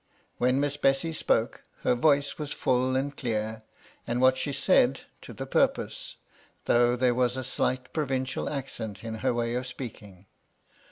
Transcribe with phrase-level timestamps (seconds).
[0.39, 3.61] When Miss Bessy spoke, her voice was full and clear,
[4.07, 6.15] and what she said, to the purpose,
[6.65, 10.25] though there was a slight provincial accent in her way of speaking.